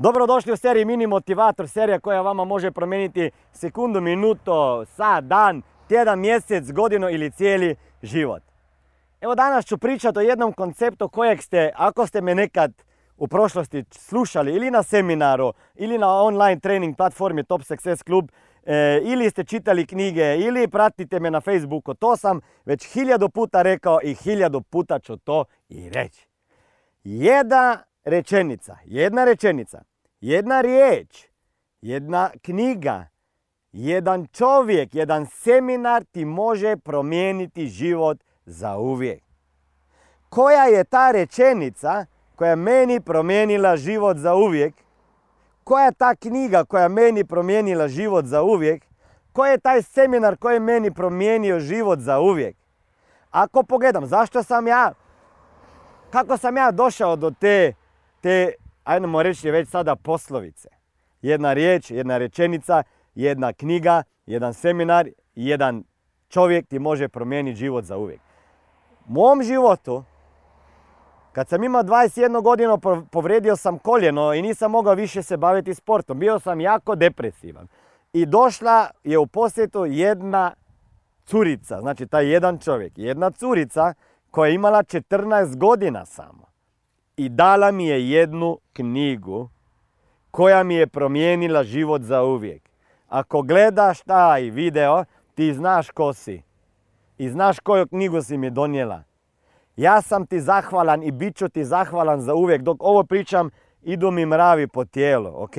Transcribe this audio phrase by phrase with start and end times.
[0.00, 6.20] Dobrodošli u seriji Mini Motivator, serija koja vama može promijeniti sekundu, minuto, sat, dan, tjedan,
[6.20, 8.42] mjesec, godinu ili cijeli život.
[9.20, 12.72] Evo danas ću pričati o jednom konceptu kojeg ste, ako ste me nekad
[13.16, 18.30] u prošlosti slušali ili na seminaru, ili na online trening platformi Top Success Club,
[18.66, 23.62] e, ili ste čitali knjige, ili pratite me na Facebooku, to sam već hiljadu puta
[23.62, 26.28] rekao i hiljadu puta ću to i reći.
[27.04, 29.82] Jedna rečenica, jedna rečenica,
[30.20, 31.26] jedna riječ,
[31.80, 33.08] jedna knjiga,
[33.72, 39.22] jedan čovjek, jedan seminar ti može promijeniti život za uvijek.
[40.28, 44.74] Koja je ta rečenica koja meni promijenila život za uvijek?
[45.64, 48.84] Koja je ta knjiga koja meni promijenila život za uvijek?
[49.32, 52.56] Koji je taj seminar koji je meni promijenio život za uvijek?
[53.30, 54.92] Ako pogledam, zašto sam ja,
[56.10, 57.72] kako sam ja došao do te,
[58.20, 58.52] te
[58.84, 60.68] ajmo reći već sada poslovice.
[61.22, 62.82] Jedna riječ, jedna rečenica,
[63.14, 65.84] jedna knjiga, jedan seminar, jedan
[66.28, 68.20] čovjek ti može promijeniti život za uvijek.
[69.08, 70.04] U mom životu,
[71.32, 72.78] kad sam imao 21 godinu,
[73.10, 76.18] povrijedio sam koljeno i nisam mogao više se baviti sportom.
[76.18, 77.68] Bio sam jako depresivan.
[78.12, 80.54] I došla je u posjetu jedna
[81.24, 83.94] curica, znači taj jedan čovjek, jedna curica
[84.30, 86.47] koja je imala 14 godina samo
[87.18, 89.48] i dala mi je jednu knjigu
[90.30, 92.62] koja mi je promijenila život za uvijek.
[93.08, 96.42] Ako gledaš taj video, ti znaš ko si.
[97.18, 99.02] I znaš koju knjigu si mi donijela.
[99.76, 102.62] Ja sam ti zahvalan i bit ću ti zahvalan za uvijek.
[102.62, 103.50] Dok ovo pričam,
[103.82, 105.56] idu mi mravi po tijelu, ok?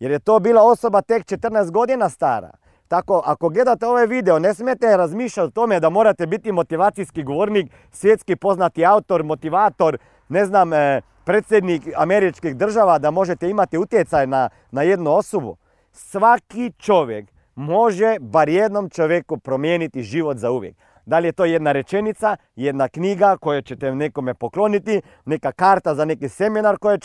[0.00, 2.50] Jer je to bila osoba tek 14 godina stara.
[2.88, 7.72] Tako, ako gledate ovaj video, ne smijete razmišljati o tome da morate biti motivacijski govornik,
[7.90, 14.48] svjetski poznati autor, motivator, ne znam, e, predsjednik američkih država, da možete imati utjecaj na,
[14.70, 15.56] na jednu osobu.
[15.92, 20.76] Svaki čovjek može bar jednom čovjeku promijeniti život za uvijek.
[21.06, 26.04] Da li je to jedna rečenica, jedna knjiga koju ćete nekome pokloniti, neka karta za
[26.04, 26.98] neki seminar koju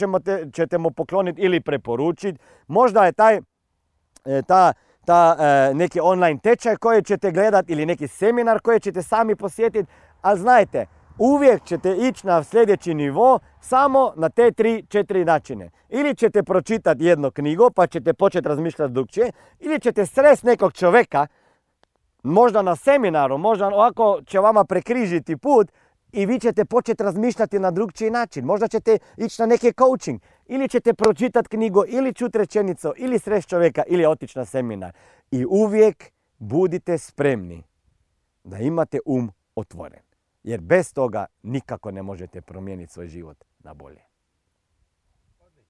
[0.54, 2.40] ćete mu pokloniti ili preporučiti.
[2.68, 3.36] Možda je taj,
[4.26, 4.74] e, ta,
[5.06, 9.92] ta e, neki online tečaj koji ćete gledati ili neki seminar koji ćete sami posjetiti,
[10.22, 10.86] ali znajte,
[11.19, 15.69] uvijek ćete ići na sljedeći nivo samo na te tri, četiri načine.
[15.90, 21.28] Ili ćete pročitati jednu knjigu pa ćete početi razmišljati drugčije, ili ćete srest nekog čovjeka,
[22.24, 25.72] možda na seminaru, možda ovako će vama prekrižiti put
[26.12, 28.46] i vi ćete početi razmišljati na drugčiji način.
[28.46, 33.50] Možda ćete ići na neki coaching, ili ćete pročitati knjigu, ili čuti rečenicu, ili srest
[33.50, 34.91] čovjeka, ili otići na seminar.
[35.31, 37.63] I uvijek budite spremni
[38.44, 40.09] da imate um otvoren.
[40.44, 44.09] Jer bez toga nikako ne možete promijeniti svoj život na bolje.